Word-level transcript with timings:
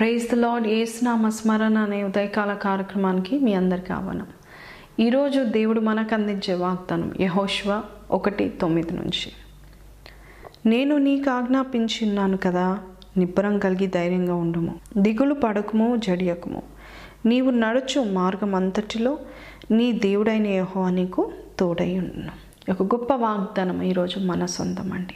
Praise 0.00 0.30
the 0.30 0.34
lord 0.34 0.66
ఏసునామ 0.66 1.28
స్మరణ 1.28 1.78
అనే 1.78 2.04
ఉదయకాల 2.04 2.52
కార్యక్రమానికి 2.54 3.38
మీ 3.38 3.54
అందరికీ 3.54 3.92
ఆహ్వానం. 3.92 4.26
ఈరోజు 5.00 5.44
దేవుడు 5.44 5.80
మనకు 5.80 6.14
అందించే 6.14 6.54
వాగ్దానం 6.54 7.14
యహోష్వ 7.20 7.82
ఒకటి 8.10 8.48
తొమ్మిది 8.48 8.94
నుంచి. 8.94 9.32
నేను 10.66 10.96
నీకు 10.96 11.30
ఆజ్ఞాపించున్నాను 11.30 12.36
కదా 12.36 12.78
నిబ్బరం 13.16 13.58
కలిగి 13.58 13.86
ధైర్యంగా 13.86 14.34
ఉండుము. 14.34 14.74
దిగులు 14.96 15.34
పడకము 15.34 15.96
జడియకము. 15.96 16.62
నీవు 17.26 17.50
నడుచు 17.50 18.00
మార్గం 18.00 18.54
అంతటిలో 18.54 19.18
నీ 19.70 19.92
దేవుడైన 19.92 20.46
యహో 20.46 20.90
నీకు 20.90 21.32
తోడై 21.58 21.98
ఉండును. 21.98 22.72
ఒక 22.72 22.82
గొప్ప 22.82 23.14
వాగ్దానం 23.14 23.82
ఈరోజు 23.82 24.18
మన 24.18 24.46
సొంతం 24.46 24.92
అండి. 24.92 25.14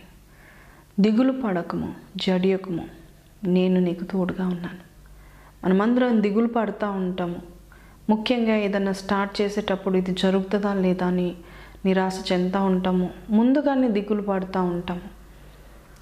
దిగులు 1.00 1.32
పడకము 1.32 1.94
జడియకము. 2.16 3.03
నేను 3.46 3.80
నీకు 3.80 4.04
తోడుగా 4.04 4.46
ఉన్నాను. 4.48 4.94
మనమందరం 5.64 6.22
దిగులు 6.22 6.46
పడుతూ 6.46 6.90
ఉంటాము. 6.90 7.42
ముఖ్యంగా 8.10 8.56
ఏదైనా 8.56 8.92
స్టార్ట్ 8.92 9.40
చేసేటప్పుడు 9.40 9.96
ఇది 9.96 10.12
జరుగుతుందా 10.12 10.74
లేదా 10.74 11.06
అని 11.06 11.34
నిరాశ 11.84 12.32
చెందుతూ 12.32 12.64
ఉంటాము. 12.64 13.10
ముందుగానే 13.30 13.88
దిగులు 13.88 14.22
పడుతూ 14.22 14.62
ఉంటాము. 14.62 15.00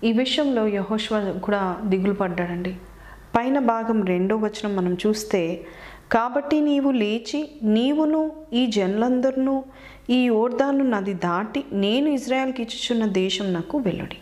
ఈ 0.05 0.13
విషయంలో 0.13 0.67
యహోష్వ 0.67 1.41
కూడా 1.45 1.81
దిగులు 1.85 2.15
పడ్డాడండి. 2.15 2.77
పైన 3.37 3.59
భాగం 3.59 4.05
రెండో 4.05 4.37
వచనం 4.37 4.77
మనం 4.77 4.95
చూస్తే 4.95 5.67
కాబట్టి 6.13 6.61
నీవు 6.61 6.91
లేచి 6.91 7.51
నీవును 7.63 8.33
ఈ 8.53 8.67
జనులందరినూ 8.67 9.65
ఈ 10.11 10.29
ఓర్దాను 10.29 10.85
నది 10.85 11.15
దాటి 11.15 11.65
నేను 11.73 12.09
ఇజ్రాయెల్కి 12.09 12.63
ఇచ్చుచున్న 12.63 13.07
దేశం 13.13 13.53
నాకు 13.53 13.79
వెలుడి 13.79 14.17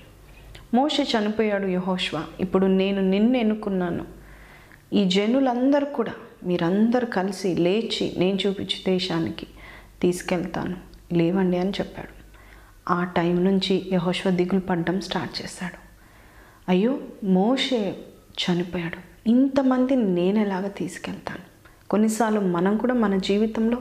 మోషే 0.74 1.02
చనిపోయాడు 1.02 1.66
యహోష్వ. 1.66 2.24
ఇప్పుడు 2.40 2.66
నేను 2.66 3.00
నిన్ను 3.00 3.36
ఎన్నుకున్నాను. 3.36 4.04
ఈ 4.92 5.04
జనులందరూ 5.04 5.86
కూడా 5.86 6.12
మీరందరూ 6.44 7.06
కలిసి 7.06 7.54
లేచి 7.54 8.14
నేను 8.18 8.38
చూపించే 8.46 8.92
దేశానికి 8.92 9.46
తీసుకెళ్తాను. 10.02 10.76
లేవండి 11.12 11.58
అని 11.58 11.70
చెప్పాడు. 11.70 12.20
ఆ 12.92 13.04
టైం 13.04 13.44
నుంచి 13.44 13.90
యహోష్వ 13.92 14.30
దిగులు 14.30 14.60
పడ్డం 14.60 15.00
స్టార్ట్ 15.00 15.42
చేశాడు. 15.42 15.78
అయ్యో 16.68 16.98
మోషే 17.24 17.96
చనిపోయాడు. 18.40 19.28
ఇంతమందిని 19.28 20.04
నేను 20.04 20.38
ఎలాగ 20.38 20.68
తీసుకెళ్తాను? 20.68 21.50
కొన్నిసార్లు 21.88 22.40
మనం 22.40 22.76
కూడా 22.76 22.94
మన 22.94 23.16
జీవితంలో 23.16 23.78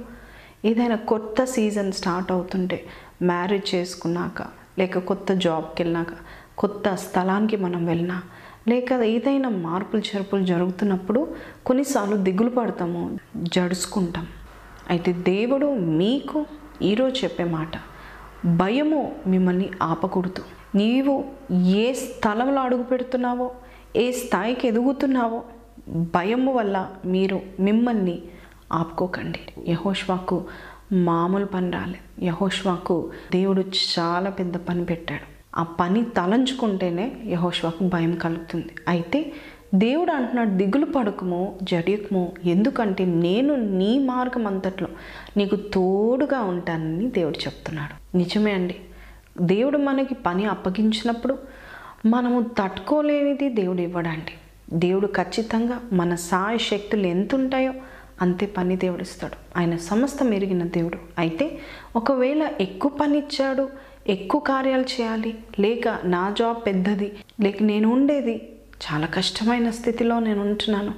ఏదైనా 0.65 0.95
కొత్త 0.95 1.43
సీజన్ 1.43 1.91
స్టార్ట్ 1.91 2.31
అవుతుంటే 2.31 2.85
మ్యారేజ్ 3.23 3.75
చేసుకున్నాక 3.75 4.41
లేక 4.79 4.99
కొత్త 4.99 5.33
జాబ్కి 5.33 5.83
వెళ్ళినాక 5.83 6.07
కొత్త 6.59 6.95
స్థలానికి 6.95 7.57
మనం 7.57 7.85
వెళ్ళినా 7.85 8.21
లేక 8.67 8.93
ఏదైనా 8.93 9.49
మార్పులు 9.49 10.01
చెరుపులు 10.01 10.45
జరుగుతున్నప్పుడు 10.45 11.35
కొన్నిసార్లు 11.65 12.15
దిగులు 12.15 12.49
పడతాము 12.49 13.19
జడుచుకుంటాం. 13.37 14.27
అయితే 14.89 15.13
దేవుడు 15.13 15.73
మీకు 15.75 16.45
ఈరోజు 16.81 17.23
చెప్పే 17.23 17.43
మాట 17.43 17.71
భయము 18.45 19.15
మిమ్మల్ని 19.27 19.69
ఆపకూడదు. 19.83 20.43
నీవు 20.75 21.23
ఏ 21.53 21.93
స్థలంలో 21.93 22.61
అడుగు 22.61 22.83
పెడుతున్నావో 22.83 23.51
ఏ 23.95 24.11
స్థాయికి 24.11 24.67
ఎదుగుతున్నావో 24.67 25.43
భయము 25.89 26.53
వల్ల 26.53 26.89
మీరు 27.05 27.41
మిమ్మల్ని 27.59 28.21
ఆపుకోకండి. 28.73 29.39
యహోష్వాకు 29.67 30.45
మామూలు 30.93 31.45
పని 31.45 31.71
రాలేదు. 31.71 32.25
యహోష్వాకు 32.25 33.11
దేవుడు 33.31 33.61
చాలా 33.99 34.29
పెద్ద 34.29 34.57
పని 34.57 34.85
పెట్టాడు. 34.85 35.38
ఆ 35.59 35.63
పని 35.63 36.05
తలంచుకుంటేనే 36.05 37.11
యహోష్వాకు 37.25 37.87
భయం 37.87 38.15
కలుగుతుంది. 38.15 38.65
అయితే 38.87 39.33
దేవుడు 39.75 40.11
అంటున్నాడు 40.11 40.49
దిగులు 40.49 40.85
పడకము 40.85 41.59
జడియకము. 41.63 42.31
ఎందుకంటే 42.45 43.05
నేను 43.05 43.55
నీ 43.55 43.99
మార్గం 43.99 44.47
అంతట్లో 44.47 44.87
నీకు 45.37 45.55
తోడుగా 45.55 46.39
ఉంటానని 46.41 47.07
దేవుడు 47.07 47.37
చెప్తున్నాడు. 47.37 48.17
నిజమే 48.17 48.51
అండి. 48.51 48.75
దేవుడు 49.41 49.77
మనకి 49.77 50.15
పని 50.15 50.45
అప్పగించినప్పుడు 50.45 51.37
మనము 52.05 52.41
తట్టుకోలేనిది 52.41 53.49
దేవుడు 53.49 53.81
ఇవ్వడండి. 53.81 54.33
దేవుడు 54.73 55.07
ఖచ్చితంగా 55.07 55.79
మన 55.93 56.15
సాయ 56.15 56.57
శక్తులు 56.57 57.07
ఎంత 57.07 57.35
ఉంటాయో 57.35 57.73
అంతే 58.21 58.45
పని 58.45 58.75
దేవుడు 58.75 59.01
ఇస్తాడు. 59.01 59.59
ఆయన 59.59 59.77
సమస్తం 59.77 60.33
ఎరిగిన 60.33 60.63
దేవుడు. 60.63 60.97
అయితే 61.17 61.57
ఒకవేళ 61.95 62.49
ఎక్కువ 62.61 62.91
పని 63.01 63.17
ఇచ్చాడు 63.17 63.69
ఎక్కువ 64.09 64.41
కార్యాలు 64.41 64.81
చేయాలి. 64.81 65.37
లేక 65.59 65.87
నా 66.03 66.35
జాబ్ 66.39 66.57
పెద్దది. 66.65 67.11
లేక 67.41 67.63
నేను 67.63 67.93
ఉండేది. 67.93 68.49
చాలా 68.85 69.05
కష్టమైన 69.05 69.69
స్థితిలో 69.69 70.19
నేను 70.19 70.41
ఉంటున్నాను. 70.41 70.93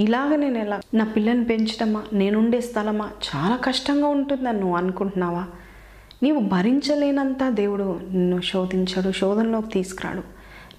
ఇలాగ 0.00 0.36
నేను 0.36 0.58
ఎలా? 0.58 0.80
నా 0.94 1.04
పిల్లని 1.04 1.44
పెంచడమా? 1.44 2.02
నేనుండే 2.12 2.60
స్థలమా? 2.60 3.10
చాలా 3.36 3.56
కష్టంగా 3.56 4.06
ఉంటుందని 4.06 4.60
నువ్వు 4.60 4.76
అనుకుంటున్నావా? 4.76 5.46
నీవు 6.22 6.40
భరించలేనంత 6.40 7.48
దేవుడు 7.48 8.00
నిన్ను 8.12 8.40
శోధించడు 8.40 9.12
శోధనలోకి 9.12 9.68
తీసుకురాడు. 9.68 10.22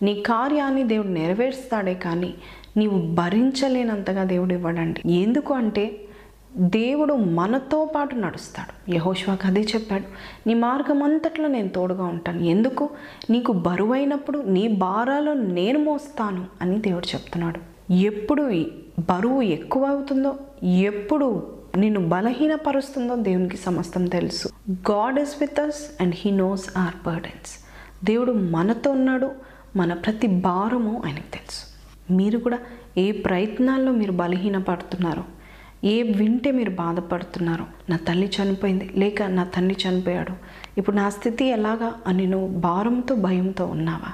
నీ 0.03 0.21
కార్యాన్ని 0.21 0.83
దేవుడు 0.83 1.07
నెరవేరుస్తాడే 1.07 1.93
కానీ 1.93 2.33
నీవు 2.77 3.15
భరించలేనంతగా 3.15 4.23
దేవుడు 4.23 4.53
ఇవ్వడండి. 4.53 5.13
ఎందుకు 5.13 5.53
అంటే 5.53 6.04
దేవుడు 6.57 7.13
మనతో 7.13 7.85
పాటు 7.85 8.15
నడుస్తాడు. 8.15 8.95
యహోష్వాకు 8.95 9.47
అదే 9.47 9.61
చెప్పాడు 9.61 10.03
నీ 10.47 10.53
మార్గం 10.53 11.03
అంతట్లో 11.03 11.47
నేను 11.47 11.69
తోడుగా 11.69 12.03
ఉంటాను. 12.03 12.39
ఎందుకు? 12.39 12.89
నీకు 13.29 13.51
బరువైనప్పుడు 13.51 14.39
నీ 14.39 14.67
భారాలు 14.67 15.31
నేను 15.31 15.79
మోస్తాను 15.79 16.45
అని 16.61 16.77
దేవుడు 16.77 17.05
చెప్తున్నాడు. 17.05 17.91
ఎప్పుడు 17.93 18.65
బరువు 18.99 19.41
ఎక్కువ 19.41 19.85
అవుతుందో 19.85 20.35
ఎప్పుడు 20.63 21.47
నిన్ను 21.77 22.07
బలహీనపరుస్తుందో 22.07 23.15
దేవునికి 23.15 23.57
సమస్తం 23.57 24.05
తెలుసు. 24.05 24.47
God 24.69 25.19
is 25.19 25.35
with 25.41 25.59
us 25.59 26.01
and 26.01 26.15
he 26.17 26.31
knows 26.31 26.77
our 26.77 26.95
burdens 27.05 27.65
దేవుడు 28.05 28.31
మనతో 28.31 28.91
ఉన్నాడు 28.91 29.31
మన 29.75 29.93
ప్రతి 29.93 30.27
భారము 30.27 31.03
ఆయనకు 31.05 31.31
తెలుసు. 31.33 31.75
మీరు 32.13 32.39
కూడా 32.39 32.59
ఏ 32.97 33.11
ప్రయత్నాల్లో 33.11 33.91
మీరు 33.91 34.11
బలహీనపడుతున్నారో 34.11 35.23
ఏ 35.85 36.03
వింటే 36.03 36.51
మీరు 36.51 36.69
బాధపడుతున్నారో? 36.69 37.65
నా 37.89 37.97
తల్లి 37.97 38.31
చనిపోయింది. 38.41 38.91
లేక 38.95 39.23
నా 39.23 39.43
తండ్రి 39.43 39.89
చనిపోయాడు. 39.89 40.33
ఇప్పుడు 40.77 40.95
నా 40.95 41.09
స్థితి 41.09 41.45
ఎలాగా? 41.45 41.93
అని 42.07 42.27
నువ్వు 42.27 42.59
భారంతో 42.59 43.15
భయంతో 43.15 43.65
ఉన్నావా? 43.65 44.11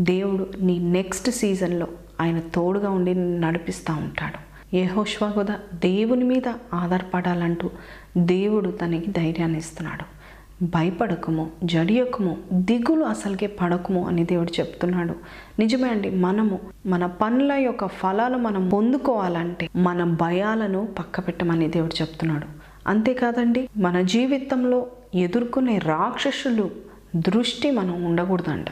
దేవుడు 0.00 0.50
నీ 0.60 0.78
నెక్స్ట్ 0.78 1.30
సీజన్లో 1.30 1.88
ఆయన 2.20 2.40
తోడుగా 2.40 2.90
ఉండి 2.90 3.40
నడిపిస్తూ 3.40 3.94
ఉంటాడు. 3.94 4.52
యెహోషువ 4.76 5.30
కూడా 5.30 5.58
దేవుని 5.74 6.24
మీద 6.24 6.52
ఆధారపడాలంటూ 6.74 7.70
దేవుడు 8.16 8.70
తనకి 8.70 9.10
ధైర్యాన్ని 9.10 9.58
ఇస్తున్నాడు. 9.58 10.21
భయపడకము 10.62 11.50
జడియకము 11.64 12.36
దిగులు 12.52 13.04
అసలుకే 13.04 13.46
పడకము 13.46 14.06
అని 14.06 14.24
దేవుడు 14.24 14.60
చెప్తున్నాడు. 14.60 15.14
నిజమే 15.58 15.88
అండి 15.88 16.10
మనము 16.10 16.60
మన 16.86 17.06
పనుల 17.06 17.52
యొక్క 17.52 17.86
ఫలాలు 17.86 18.36
మనం 18.36 18.68
పొందుకోవాలంటే 18.68 19.68
మన 19.76 20.04
భయాలను 20.04 20.88
పక్క 20.98 21.20
పెట్టమని 21.20 21.68
దేవుడు 21.68 22.00
చెప్తున్నాడు. 22.00 22.46
అంతేకాదండి 22.86 23.68
మన 23.76 24.00
జీవితంలో 24.00 24.86
ఎదుర్కొనే 25.14 25.78
రాక్షసులు 25.78 26.70
దృష్టి 27.16 27.70
మనం 27.70 28.04
ఉండకూడదంట. 28.04 28.66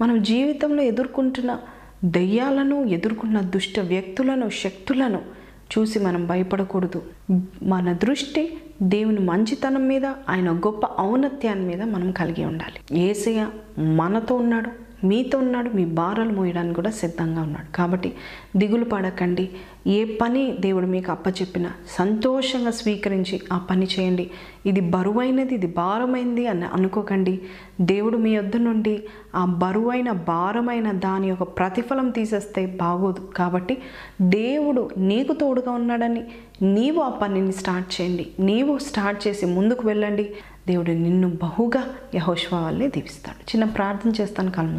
మనం 0.00 0.22
జీవితంలో 0.22 0.82
ఎదుర్కొంటున్న 0.82 1.58
దెయ్యాలను 2.04 2.84
ఎదుర్కొన్న 2.84 3.40
దుష్ట 3.40 3.80
వ్యక్తులను 3.80 4.48
శక్తులను 4.48 5.20
చూసి 5.78 5.98
మనం 5.98 6.26
భయపడకూడదు. 6.26 7.02
మన 7.62 7.92
దృష్టి 7.92 8.56
దేవుని 8.82 9.20
మంచితనం 9.20 9.88
మీద 9.88 10.06
ఆయన 10.06 10.52
గొప్ప 10.52 11.00
ఔన్నత్యాన్ని 11.00 11.66
మీద 11.66 11.82
మనం 11.82 12.12
కలిగి 12.12 12.44
ఉండాలి. 12.44 13.00
ఏసయ్య 13.00 13.48
మనతో 13.78 14.36
ఉన్నాడు. 14.36 14.83
మీతో 15.04 15.38
ఉన్నాడు 15.38 15.70
మీ 15.70 15.84
భారాలు 15.84 16.32
మోయడానికి 16.32 16.74
కూడా 16.74 16.90
సిద్ధంగా 16.90 17.40
ఉన్నాడు. 17.40 17.76
కాబట్టి 17.76 18.12
దిగులు 18.56 18.84
పడకండి. 18.84 19.50
ఏ 19.86 20.04
పని 20.04 20.56
దేవుడు 20.60 20.86
మీకు 20.86 21.12
అప్పచెప్పినా 21.12 21.70
సంతోషంగా 21.90 22.70
స్వీకరించి 22.70 23.40
ఆ 23.52 23.58
పని 23.58 23.88
చేయండి. 24.00 24.30
ఇది 24.66 24.80
బరువైనది 24.80 25.54
ఇది 25.54 25.66
భారమైంది 25.66 26.46
అని 26.46 26.64
అనుకోకండి. 26.64 27.40
దేవుడు 27.80 28.16
మీ 28.16 28.38
వద్ద 28.38 28.56
నుండి 28.56 29.02
ఆ 29.34 29.44
బరువైన 29.44 30.12
భారమైన 30.12 30.92
దాని 30.92 31.28
యొక్క 31.28 31.42
ప్రతిఫలం 31.42 32.10
తీసేస్తే 32.10 32.66
బాగోదు. 32.66 33.28
కాబట్టి 33.36 33.78
దేవుడు 34.22 34.90
నీకు 34.98 35.32
తోడుగా 35.32 35.72
ఉన్నాడని 35.72 36.24
నీవు 36.62 37.00
ఆ 37.00 37.08
పనిని 37.08 37.52
స్టార్ట్ 37.52 38.00
చేయండి. 38.00 38.26
నీవు 38.40 38.78
స్టార్ట్ 38.78 39.28
చేసి 39.28 39.46
ముందుకు 39.46 39.86
వెళ్ళండి. 39.86 40.30
దేవుడు 40.68 40.90
నిన్ను 40.90 41.28
బహుగా 41.28 41.82
యహోష్వా 42.14 42.60
వల్లే 42.60 42.88
దీవిస్తాడు. 42.88 43.42
చిన్న 43.42 43.64
ప్రార్థన 43.64 44.12
చేస్తాను 44.20 44.50
కళ్ళు 44.50 44.72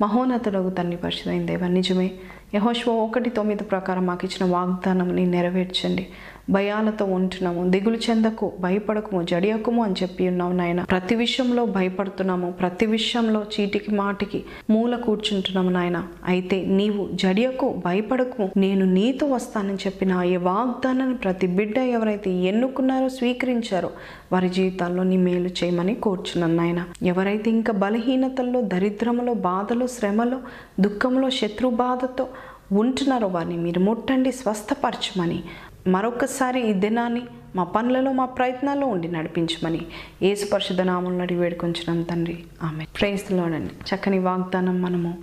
మహోన్నతుడగు 0.00 0.70
తన్ని 0.70 0.96
పరిశుధైన 0.96 1.46
దేవ 1.46 1.66
నిజమే. 1.66 2.10
యహోశ్వ 2.54 2.92
ఒకటి 2.92 3.30
తొమ్మిది 3.30 3.64
ప్రకారం 3.64 4.06
మాకు 4.06 4.24
ఇచ్చిన 4.24 4.52
వాగ్దానంని 4.52 5.26
నెరవేర్చండి. 5.26 6.06
భయాలతో 6.50 7.04
ఉంటున్నాము 7.04 7.70
దిగులు 7.70 7.96
చెందకు 7.96 8.52
భయపడకము 8.60 9.22
జడియకుము 9.22 9.82
అని 9.82 9.94
చెప్పి 10.02 10.28
ఉన్నావు 10.28 10.52
నాయన. 10.52 10.80
ప్రతి 10.82 11.14
విషయంలో 11.14 11.66
భయపడుతున్నాము 11.66 12.50
ప్రతి 12.50 12.86
విషయంలో 12.86 13.44
చీటికి 13.54 13.94
మాటికి 13.94 14.44
మూల 14.70 14.96
కూర్చుంటున్నాము 14.96 15.70
నాయన. 15.70 16.06
అయితే 16.26 16.64
నీవు 16.64 17.08
జడియకు 17.14 17.82
భయపడకు 17.84 18.48
నేను 18.56 18.84
నీతో 18.84 19.26
వస్తానని 19.26 19.74
చెప్పిన 19.74 20.22
ఈ 20.26 20.36
వాగ్దానాన్ని 20.36 21.16
ప్రతి 21.16 21.46
బిడ్డ 21.46 21.78
ఎవరైతే 21.78 22.30
ఎన్నుకున్నారో 22.30 23.08
స్వీకరించారో 23.08 23.90
వారి 24.32 24.48
జీవితాల్లో 24.48 25.02
నీ 25.02 25.16
మేలు 25.16 25.48
చేయమని 25.48 25.94
కోర్చున్నాను 25.94 26.56
నాయన. 26.56 26.84
ఎవరైతే 27.02 27.50
ఇంకా 27.50 27.72
బలహీనతల్లో 27.72 28.60
దరిద్రములో 28.60 29.34
బాధలో 29.34 29.86
శ్రమలో 29.98 30.38
దుఃఖంలో 30.80 31.30
శత్రు 31.30 31.68
బాధతో 31.68 32.28
ఉంటున్నారో 32.72 33.26
వారిని 33.26 33.56
మీరు 33.56 33.80
ముట్టండి 33.80 34.32
స్వస్థపరచమని. 34.32 35.42
మరొకసారి 35.86 36.70
ఈ 36.70 36.72
దినాన్ని 36.72 37.22
మా 37.56 37.64
పనులలో 37.64 38.12
మా 38.12 38.24
ప్రయత్నాల్లో 38.24 38.86
ఉండి 38.86 39.08
నడిపించమని 39.08 39.86
ఏసు 40.22 40.50
పరిశుద్ధ 40.50 40.80
నామంలో 40.80 41.22
అడిగి 41.22 41.40
వేడుకొంచున్నాం 41.40 42.02
తండ్రి. 42.02 42.44
ఆమె 42.62 42.86
ప్రేస్తులోనండి 43.00 43.94
చక్కని 43.94 44.18
వాగ్దానం 44.18 44.82
మనము 44.82 45.18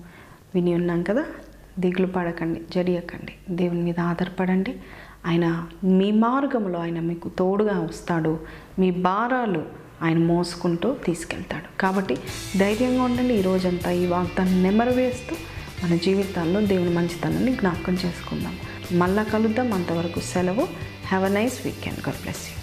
విని 0.55 0.73
ఉన్నాం 0.75 1.03
కదా? 1.03 1.25
దిగులు 1.79 2.07
పడకండి 2.07 2.61
జడియకండి. 2.75 3.33
దేవుని 3.49 3.81
మీద 3.81 3.99
ఆధారపడండి. 3.99 4.75
ఆయన 5.25 5.67
మీ 5.83 6.11
మార్గంలో 6.11 6.79
ఆయన 6.79 6.99
మీకు 6.99 7.29
తోడుగా 7.29 7.79
వస్తాడు. 7.79 8.39
మీ 8.79 8.91
భారాలు 8.91 9.86
ఆయన 10.03 10.17
మోసుకుంటూ 10.17 10.95
తీసుకెళ్తాడు. 11.05 11.77
కాబట్టి 11.81 12.17
ధైర్యంగా 12.57 13.03
ఉండండి. 13.03 13.33
ఈ 13.33 13.41
రోజంతా 13.41 13.91
ఈ 13.91 14.05
వాగ్దాన్ని 14.05 14.63
నెమరు 14.63 14.89
వేస్తూ 14.89 15.35
మన 15.83 15.97
జీవితాల్లో 15.97 16.61
దేవుని 16.61 16.89
మంచితనాన్ని 16.89 17.55
జ్ఞాపకం 17.55 17.93
చేసుకుందాం. 17.93 18.59
మళ్ళా 18.91 19.23
కలుద్దాం. 19.23 19.73
అంతవరకు 19.73 20.19
సెలవు. 20.19 20.67
Have 21.07 21.25
a 21.25 21.29
nice 21.29 21.65
weekend 21.65 21.99
God 21.99 22.21
bless 22.21 22.45
you 22.51 22.56